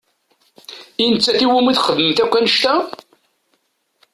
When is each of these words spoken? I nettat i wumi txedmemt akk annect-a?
I 1.03 1.05
nettat 1.07 1.39
i 1.45 1.47
wumi 1.51 1.73
txedmemt 1.75 2.19
akk 2.23 2.35
annect-a? 2.37 2.73